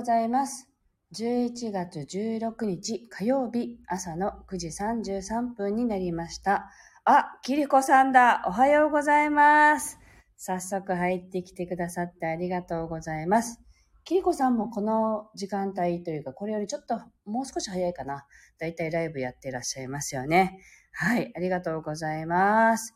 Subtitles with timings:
[0.00, 0.66] ございます。
[1.14, 6.70] 11月16日火曜日朝の9時33分になりました。
[7.04, 8.42] あ、キリコさんだ。
[8.46, 9.98] おはようございます。
[10.38, 13.60] 早速入ってきてくださってありがとうございます。
[14.04, 18.24] キリコさんもこの時間帯というか、これよりちょっともう少し早いかな。
[18.58, 20.60] だいたいライブやっていらっしゃいますよね。
[20.92, 22.94] はい、ありがとうございます。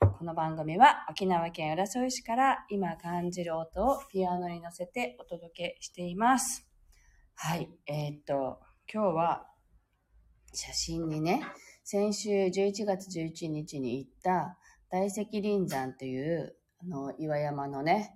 [0.00, 6.68] この番組は沖縄県浦添市から今感じる音をピアノに乗せてお届けしています。
[7.34, 8.60] はい、えーっと、
[8.92, 9.46] 今日は
[10.52, 11.42] 写真にね、
[11.82, 14.56] 先週11月11日に行った
[14.88, 18.14] 大石林山というあの岩山のね、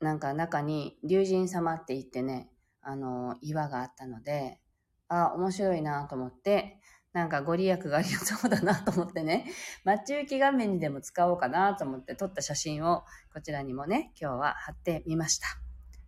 [0.00, 2.50] なんか中に龍神様って言ってね、
[2.82, 4.60] あの岩があったので、
[5.08, 6.80] あ、面白いなと思って、
[7.14, 9.46] なんかご利益がありそうだなと思ってね、
[9.84, 15.46] 待ち受け画面にでも使おうかなと思って撮った写真をこちらにもね、今日は貼ってみました。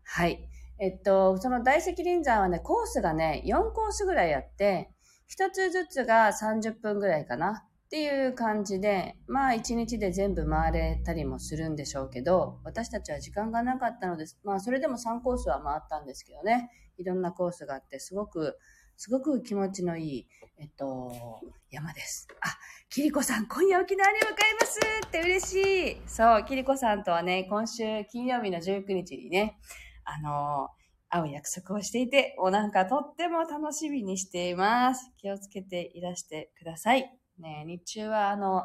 [0.02, 0.48] はい。
[0.78, 4.90] えっと、その大石林山はね、コースがね、4コースぐらいあって、
[5.30, 14.40] 1つずつが30分ぐらいかなっていう感じで、まあ1日で全部回れたりもするんでしょうけど、私たちは時間がなかったのです。
[14.42, 16.68] まあそれでも3コースは回ったんですけどね、
[16.98, 18.58] いろんなコースがあって、すごく、
[18.96, 21.12] すごく気持ちのいい、えっと、
[21.70, 22.26] 山です。
[22.40, 22.56] あ、
[22.88, 26.00] キリコさん、今夜沖縄に向かいますって嬉しい。
[26.06, 29.58] そう、キリコさんとはね、今週金曜日の19日にね、
[30.04, 30.68] あの
[31.10, 35.12] 会う約束をしていて、もうなんかとっても楽しみにしています。
[35.18, 37.10] 気をつけていらしてください。
[37.38, 38.62] ね、日中はあの、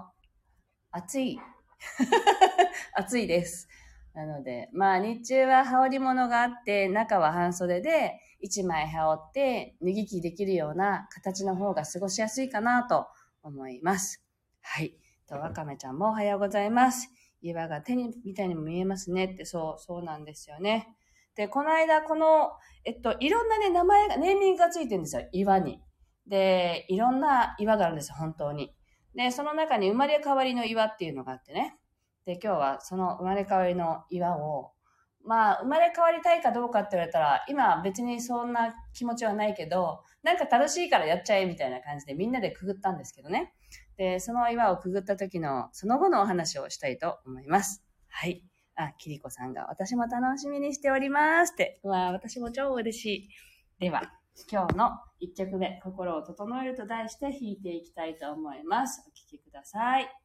[0.92, 1.40] 暑い。
[2.96, 3.68] 暑いです。
[4.14, 13.08] なので、まあ日中は羽織り物があって、中は半袖で、一枚羽織って脱ぎ着できるような形の方が過ごしやすいかなと
[13.44, 14.24] 思います。
[14.62, 14.96] はい。
[15.28, 17.10] と、わかめちゃんもおはようございます。
[17.42, 20.96] 岩が手に、みたいにも見えますねって、そう、そうなんですよね。
[21.36, 22.52] で、この間、この、
[22.84, 25.82] えっと、いろんなね、名前が、ネーミングがついてるんですよ、岩に。
[26.28, 28.76] で、いろんな岩があるんですよ、本当に。
[29.16, 31.78] で、その中に生まれ変わりの岩っていうのがあってね。
[32.26, 34.74] で、今日はその生まれ変わりの岩を、
[35.26, 43.54] まあ、生まれ変わりたいかどうかって言われたら、今別にそんな気持ちはないけど、なんか楽しいからやっちゃえみたいな感じでみんなでくぐったんですけどね。
[43.98, 47.84] で、その岩をくぐった時の、その後のお話をしたいと思います。
[48.08, 48.44] はい。
[48.76, 51.80] あ、キリコさんが、私も楽しみにしておりますって。
[51.84, 53.30] うわ私も超嬉しい。
[53.80, 54.02] では、
[54.52, 59.04] 今日の1曲目、心を整えると題して弾いていきたいと思います。
[59.08, 60.21] お聴きください。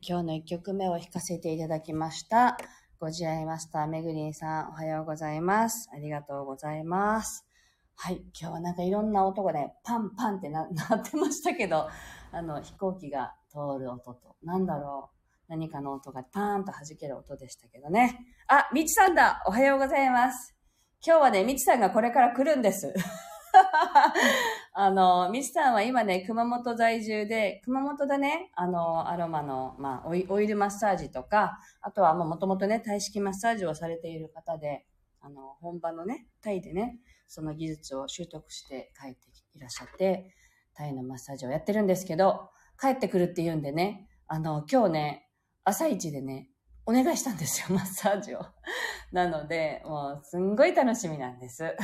[0.00, 2.56] 今日の1曲目を弾かせていただきました。
[2.98, 5.88] ご自愛マスターめぐりんさん、おはようございます。
[5.92, 7.46] ありがとうございます。
[7.94, 8.22] はい。
[8.38, 11.88] 今日はなんかいろんな音がね、パンパンってな なってましたけど、
[12.32, 15.16] あの、飛行機が通る音と、なんだろう。
[15.48, 18.18] 何かの音がパーンと弾ける音でしたけどね。
[18.48, 20.56] あ、みちさんだおはようございます。
[21.06, 22.92] 今日はね、みちさんがこれから来るんです。
[24.78, 34.84] あの、みちさんは今ね、熊本在住で、熊本でね、あの、アロマの、まあ、オイオイルマッサージとか、あとは、もともとね、体式マッサージをされている方で、
[35.22, 39.18] あの、本場のね、タイでね、その技術を習得して帰って
[39.54, 40.34] いらっしゃって、
[40.74, 45.30] タイのマッサージをやってるんですけど、帰ってくるって言うんでね、あの、今日ね、
[45.64, 46.50] 朝一でね、
[46.84, 48.44] お願いしたんですよ、マッサージを。
[49.10, 51.74] なので、もう、すんごい楽しみなんです。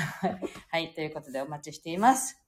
[0.68, 2.41] はい、ということでお待ちしています。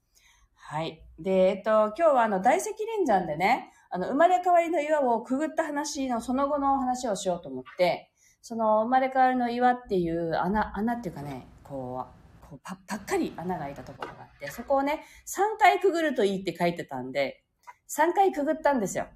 [0.66, 1.02] はい。
[1.18, 12.06] で、えっと、今日はあの、大石連山でね、あの、生まれ変わりの岩をくぐった話の、その後の話をしようと思って、その、生まれ変わりの岩っていう穴、穴っていうかね、こ
[12.42, 17.44] う、こうパパッカリ穴が開いたところがあって、そこをね、3回くぐるといいって書いてたんで、
[17.90, 19.06] 3回くぐったんですよ。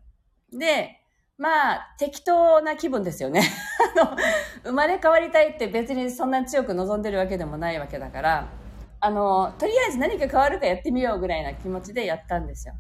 [0.53, 1.01] で、
[1.39, 3.41] まあ、適当な気分ですよね。
[3.97, 4.17] あの、
[4.65, 8.49] 生まれ変わりたいって別にそんなに強く望んでるわけでもないわけだから、
[9.01, 12.75] あの、とりあえず何か変わるかやってみようぐらいな気持ちでやったんですよ。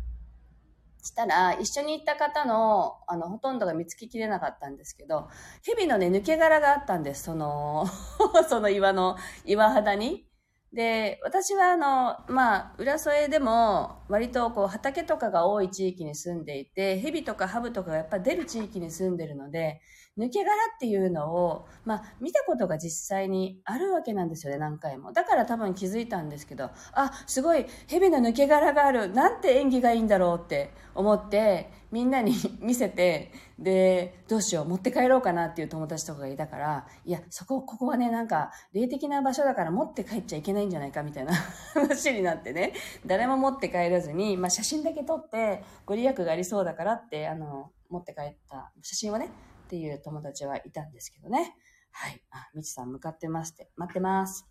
[1.02, 5.28] したら、一緒に行った方の、あの、ほとんどが見つけきれなかったんですけど、
[5.64, 7.24] 蛇のね、抜け殻があったんです。
[7.24, 7.86] その、
[8.48, 10.26] その岩の、岩肌に。
[10.72, 19.80] で、私はあの、まあ、浦添でも、割とこう、畑とかが多い地域に住んでいて、蛇とかハブとかがやっぱ出る地域に住んでるので、
[20.18, 25.12] 抜け殻っていうのを、まあ、見たことが実際にあるわけなんですよね、何回も。
[25.12, 29.12] だから多分気づいたんですけど、あ、すごい、蛇の抜け殻がある。
[29.12, 41.32] なんて縁起がいいんだろうって思って、みんなに 見せて、で、どうしよう、持って帰ろうかなっていう友達とかがいたから、いや、そこ、ここはね、なんか、霊的な場所だから持って帰っちゃいけないんじゃないかみたいな
[41.74, 42.72] 話になってね、
[43.06, 49.30] 誰も持って帰らずに、まあ、写真だけ撮って、ご利益がありそうだからって、あの、持って帰った写真をね、
[49.68, 51.54] っていう友達はいたんですけどね。
[51.90, 52.22] はい。
[52.30, 54.46] あ、みちさん向かってますって、待ってます。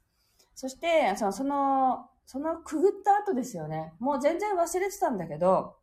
[0.54, 3.94] そして、その、その、そのくぐった後ですよね。
[4.00, 5.78] もう全然忘れてたんだけど、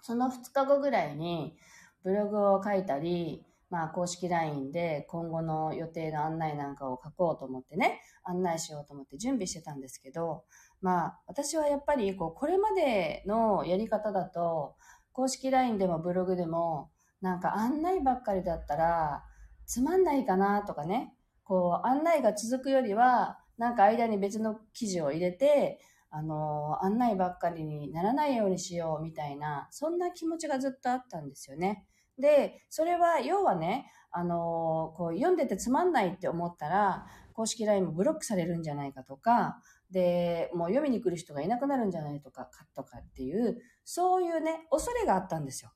[0.00, 1.58] その2日後ぐらいに
[2.02, 10.44] ブログを書いたり、まあ公式 LINE で今後の予定の案内なんかを書こうと思ってね、案内しようと思って準備してたんですけど、
[10.80, 14.76] まあ私はやっぱりこう、これまでのやり方だと、
[15.12, 16.90] 公式 LINE でもブログでも、
[17.20, 19.24] なんか案内ばっかりだったら、
[19.66, 31.86] つまんないかなとかね、こう案内が続くよりは、なんか間に別の記事を入れて、あの、案内ばっかりにならないようにしようみたいな、そんな気持ちがずっとあったんですよね。
[32.18, 39.60] で、それは、要はね、あの、こう読んでてつまんないって思ったら、公式 LINE もブロックされるんじゃないかとか、
[39.90, 45.70] で、もう読みに来る人がいなくなるんじゃないとか、かとかっていう、そういうね、恐れがあったんですよ。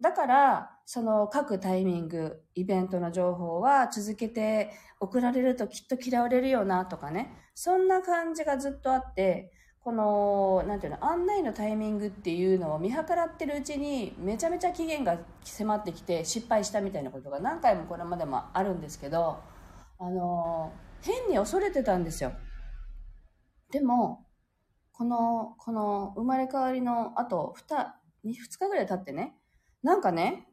[0.00, 19.38] だから、その各タイミング、イベントの情報は続けて送られるときっと嫌われるよなとかね、そんな感じがずっとあって、この、なんていうの、案内のタイミングっていうのを見計らってるうちに、めちゃめちゃ期限が迫ってきて失敗したみたいなことが何回もこれまでもあるんですけど、
[19.98, 20.72] あの、
[21.02, 22.32] 変に恐れてたんですよ。
[23.70, 24.26] でも、
[24.92, 29.36] この、この生まれ変わりの後、二、二日ぐらい経ってね、
[29.86, 30.48] なんかね、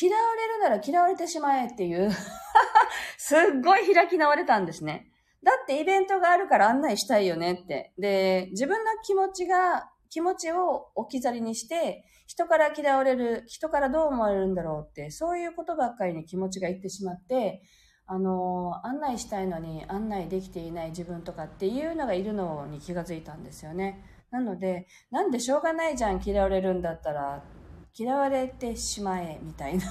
[0.00, 2.10] 嫌われるなら嫌われてしまえっていう、
[3.16, 5.12] すっごい開き直れたんですね。
[5.44, 7.94] だってイベントがあるから案内したいよねって。
[7.98, 17.62] で、自分の気持ちが、気持ちを置き去りにして、人から嫌われる、人からどう思われるんだろうって、そういうことばっかりに気持ちがいってしまって、
[18.06, 24.02] あの、案内したいのに案内できていない自分とかっていうのがいるのに気がついたんですよね。
[24.32, 27.44] なので、なんでしょうがないじゃん、嫌われるんだったら、
[27.98, 29.84] 嫌われてしまえ、みたいな。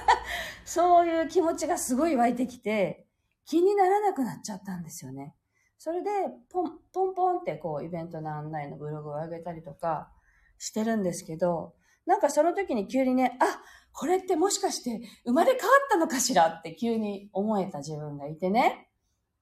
[0.64, 3.06] そういう気持ちがすごい湧いてきて、
[3.44, 5.34] 気にならなくなっちゃったんですよね。
[5.76, 6.10] それで、
[6.48, 10.10] ポン、ポンポンってこう、イベントの案内のブログを上げたりとか
[10.56, 11.74] してるんですけど、
[12.06, 13.60] なんかその時に急にね、あ、
[13.92, 18.88] これってもしかして生まれ変わったのかしらって急に思えた自分がいてね。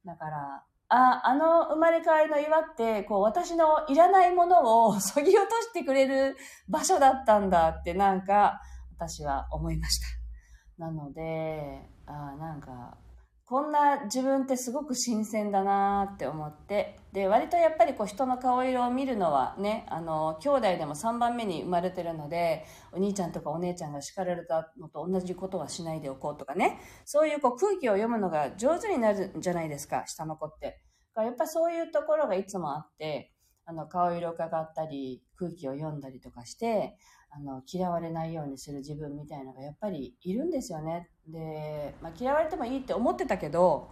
[0.05, 6.37] だから、あ、あの生まれ変わりの岩って、こう私のいらないものを そぎ落としてくれる
[6.68, 8.61] 場所だったんだってなんか
[8.97, 10.85] 私は思いました。
[10.85, 12.99] なので、あなんか、
[13.50, 30.80] こんな自分ってすごく新鮮だなって思ってで割とやっぱりこう人の顔色を見るのはねあの兄弟でも3番目に生まれてるのでお兄ちゃんとかお姉ちゃんが叱られたのと同じことはしないでおこうとかねそういうこう空気を読むのが上手になるんじゃないですか下の子って。
[31.16, 33.33] やっぱそういうところがいつもあって
[33.64, 36.97] あの顔色を伺ったり空気を読んだりとかして
[37.33, 41.09] あの、嫌われないようにする自分みたいのがやっぱりいるんですよね。
[41.29, 43.90] で、まあ、嫌われてもいいって思ってたけど、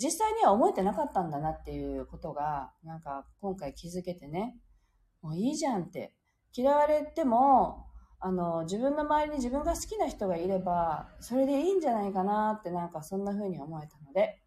[0.00, 4.56] 実際には思えてなかったんだなっていうことが、なんか今回気づけてね、
[5.20, 6.14] もういいじゃんって。
[6.52, 7.86] 嫌われても、
[8.20, 14.40] あの、自分の周りに自分が好きな人がいれば、それでいいんじゃないかなってなんかそんな風に思えたので、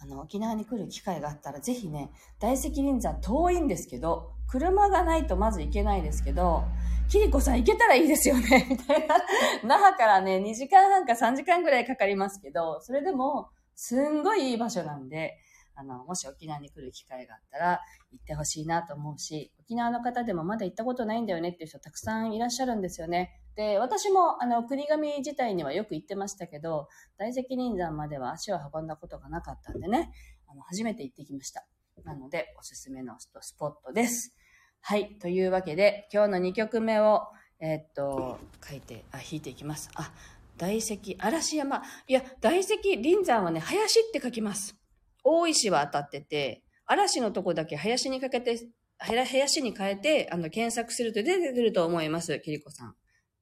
[0.00, 6.64] あの、沖縄に来る機会があったら、ぜひね、大石林山遠いんですけど、車がないとまず行けないですけど、
[7.08, 9.16] キリコさん行けたらいいですよね、みたいな。
[9.64, 15.38] 那覇からね、2時間半か3時間ぐらいかかりますけど、それでも、すんごいいい場所なんで、
[15.78, 17.80] あの、もし沖縄に来る機会があったら
[18.10, 23.40] 行ってほしいなと思うし、沖縄の方でもまだ行ったことないんだよねっていう人たくさんいらっしゃるんですよね。
[23.54, 30.10] で、私も、あの、国神自体にはよく行ってましたけど、大石林山までは足を運んだことがなかったんでね、
[30.48, 31.64] あの、初めて行ってきました。
[32.04, 34.34] なので、おすすめのスポットです。
[34.80, 35.16] はい。
[35.20, 37.22] というわけで、今日の2曲目を、
[37.60, 39.90] えー、っと、書いて、あ、弾いていきます。
[39.94, 40.12] あ、
[40.56, 41.82] 大石、嵐山。
[42.06, 44.77] いや、大石林山はね、林って書きます。
[45.24, 48.58] 大石は当たってて、嵐のとこだけ林にかけて、
[48.98, 52.40] 林に変えて、あの、検索すると出てくると思います。
[52.40, 52.94] キリコさん。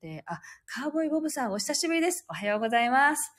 [0.03, 2.27] で、あ、カーボーイボブさん、お久しぶりです。
[2.29, 3.33] おはようございます。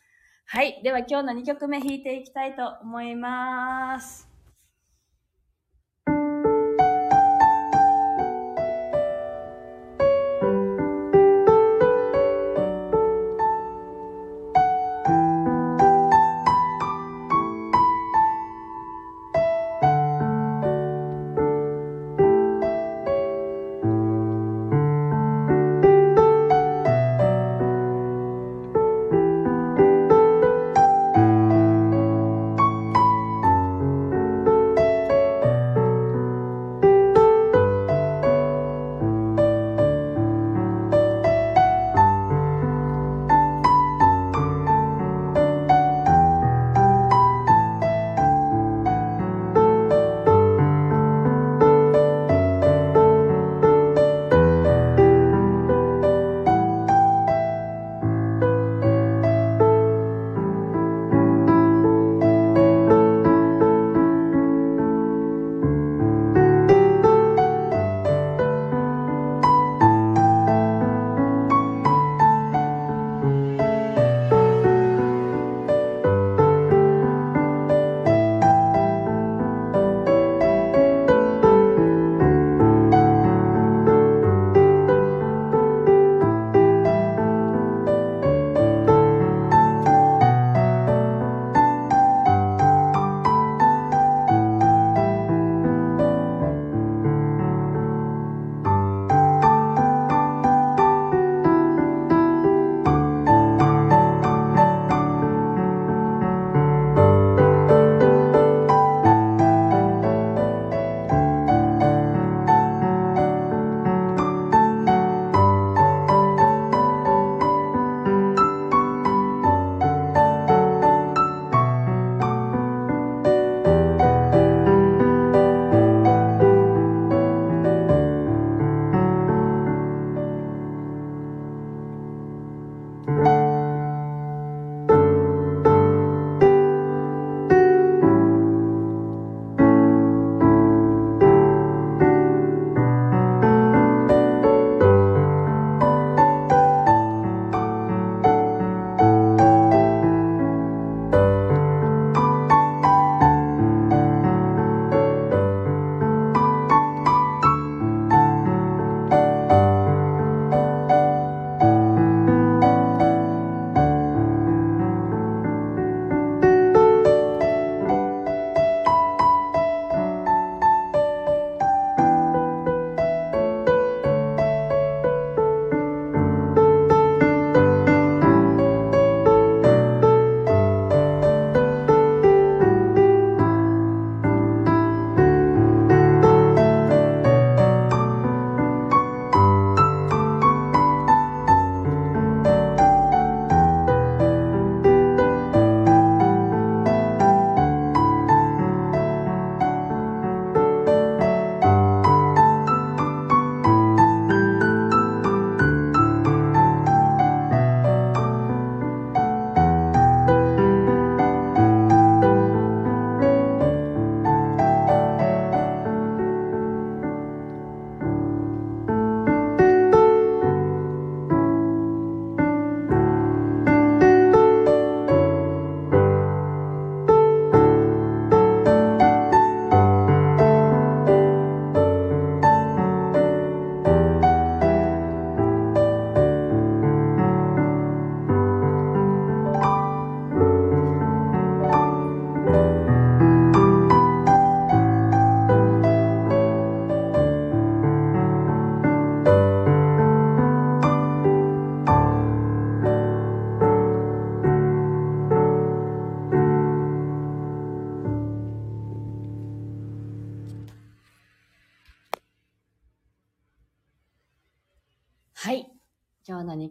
[0.46, 0.82] はい。
[0.82, 4.37] では今日の2曲目弾いていきたいと思います。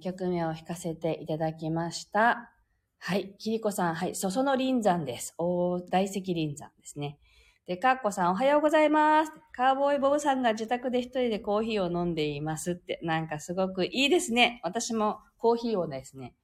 [0.07, 2.53] 曲目を弾かせていただきました。
[2.99, 3.35] はい。
[3.39, 4.15] キリコさん、はい。
[4.15, 5.35] そその臨山です。
[5.37, 7.19] 大大石臨山ですね。
[7.67, 9.33] で、かっこさん、おはようございます。
[9.53, 14.61] カーボーイボブさんが自宅で一人でコーヒーを飲んでいますって、なんかすごくいいですね。
[14.63, 16.37] 私もコーヒーをですね、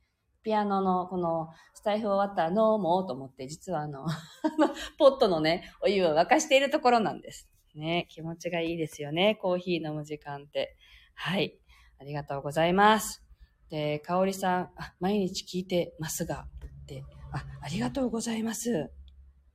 [0.42, 4.06] ピアノのこのスタイフ終わったら飲もうと思って、実はあの
[4.98, 7.48] ポットのね、お湯を沸かしているところなんです。
[7.76, 9.36] ね、気持ちがいいですよね。
[9.36, 10.76] コーヒー飲む時間って。
[11.14, 11.60] はい。
[12.00, 13.21] ありがとうございます。
[13.72, 16.44] で、かおりさん、あ、毎日聞いてますが、
[16.86, 18.90] で、あ、ありがとうございます。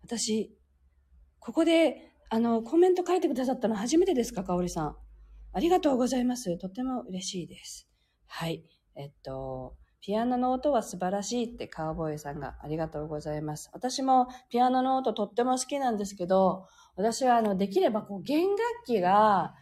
[0.02, 0.58] 私、
[1.40, 4.96] ここで、あの、コメント書いてくださったの初めてですか、かおりさん。
[5.54, 6.58] ありがとうございます。
[6.58, 7.88] とても嬉しいです。
[8.26, 8.64] はい。
[8.96, 13.70] えっと、ピアノの音は素晴らしいってカウボーイさんがありがとうございます。
[13.72, 19.54] 私もピアノの音とっても好きなんですけど、私はあの、できればこう、弦楽器が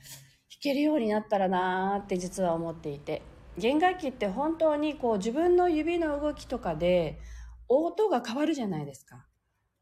[0.49, 3.21] 弾けるようになったらなーって実は思っていて。
[3.57, 7.19] 弦楽器って本当にこう自分の指の動きとかで
[7.67, 9.25] 音が変わるじゃないですか。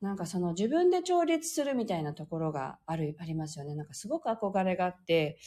[0.01, 3.73] なんかその自分で調律するみたいなところがある、ありますよね。
[3.73, 5.37] なんかすごく憧れがあって、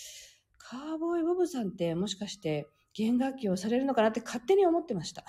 [0.57, 5.25] カーボーイボブさんってもしかして弦楽器をされるのかなって勝手に思ってました。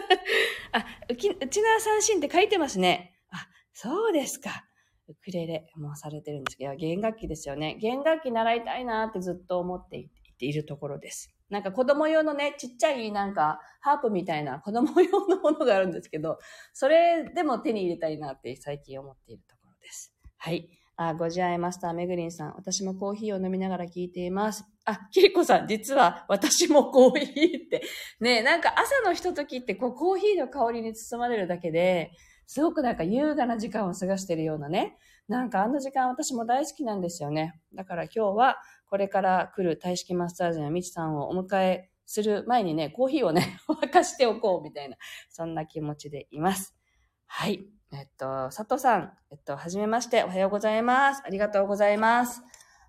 [0.72, 3.18] あ、うち、うちな三振って書いてますね。
[3.30, 4.66] あ、そうですか。
[5.08, 7.76] ウクレレもされてるんですけど、弦楽器ですよね。
[7.80, 11.34] 弦楽器習いたいなってずっと思っていいるところです。
[11.52, 16.38] なんか子供用のね、ちっちゃいなんかハープみたいな子供用のものがあるんですけど、
[16.72, 20.14] それでも手に入れたいなって最近思っているところです。
[20.38, 20.70] はい。
[20.96, 22.54] あ、ご自愛マスターめぐりんさん。
[22.56, 24.64] 私もコーヒーを飲みながら聞いています。
[24.86, 27.82] あ、キリコさん、実は私もコーヒーって。
[28.18, 32.12] ねなんか朝のひとときってこうコーヒーの香りに包まれるだけで、
[32.46, 34.96] すごくなんか優雅な時間を過ごしてるようなね。
[35.28, 37.60] なんかあの時間私も大好きなんですよね。
[37.74, 38.56] だから今日は
[38.92, 44.98] これから来る大式マッサージのみちさんをお迎えする前にね、コーヒーをね、 沸かしておこうみたいな、
[45.30, 46.76] そんな気持ちでいます。
[47.24, 47.66] はい。
[47.90, 51.22] えっと、佐藤さん、えっと、はじめまして、おはようございます。
[51.24, 52.42] ありがとうございます。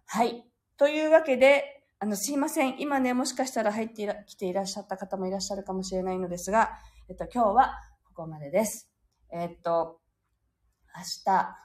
[0.04, 0.46] はい。
[0.76, 2.82] というわけで、あの、すいません。
[2.82, 8.92] 今ね、もしかしたら入ってきていらっしゃった方もいらっしゃるかもしれないのですが、えっと、今日はここまでです。
[9.32, 10.02] えっと、
[10.94, 11.56] 明日、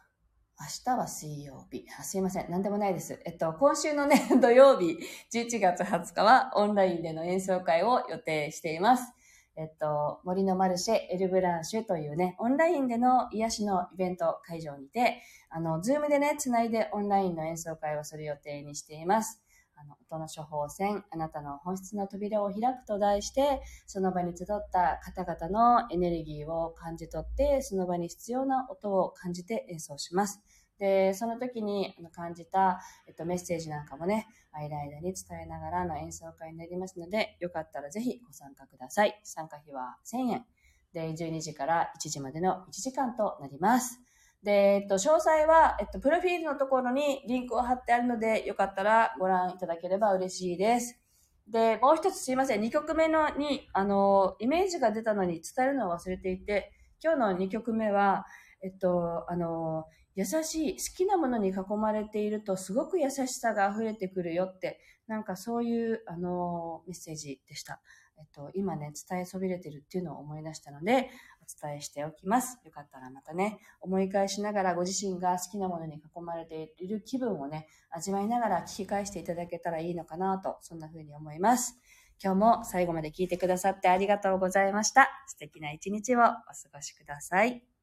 [0.60, 1.86] 明日は水曜日。
[1.98, 2.50] あすいません。
[2.50, 3.20] 何でもないです。
[3.24, 4.98] えっと、今週のね、 土曜日、
[5.32, 9.12] 11月20日はオンラインでの演奏会を予定しています。
[9.54, 19.40] えっと、森のマルシェエルブランシュというね、オンラインでの癒しのイベント会場にて、あの、ズームでね、つないでオンラインの演奏会をする予定にしています。
[19.80, 30.42] あの、音の処方箋、あなたの本質の扉を開くと題して、その場に集った方々のエネルギーを感じ取って、その場に必要な音を感じて演奏します。
[30.78, 35.14] で、その時に感じた、えっと、メッセージなんかもね、間々に伝
[35.44, 39.20] えながらの演奏会になりますので、よかったらぜひご参加ください。
[39.24, 40.46] 参加費は1000円。
[40.92, 44.07] で、12時から1時までの1時間となります。
[44.42, 51.00] で、えっと、詳細は、えっと、プロフィールのところにリンクを貼ってあるので、よかったらご覧いただければ嬉しいです。
[51.48, 52.60] で、もう一つすいません。
[52.60, 56.72] 2曲目のに、あの、イメージが出たのに伝えるのを忘れていて、
[57.02, 58.26] 今日の2曲目は、
[58.62, 59.86] えっと、あの、
[60.18, 67.80] 優しい、好きなものに囲まれているとすごく優しさが溢れてくるよって、なんかそういう、あの、メッセージでした。
[68.18, 71.08] えっと、今ね、伝えそびれてるっていうのを思い出したので、
[71.40, 72.58] お伝えしておきます。
[72.64, 81.78] よかったらまたね、思い返しながらご自身が好きなものに囲まれている気分をね、味わいながら聞き返していただけたらいいのかなと、そんな風に思います。
[82.20, 85.08] 今日も最後まで聞いてくださってありがとうございました。
[85.28, 86.34] 素敵な一日をお過
[86.74, 87.77] ごしください。